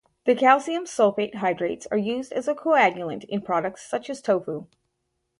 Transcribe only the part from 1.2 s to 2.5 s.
hydrates are used as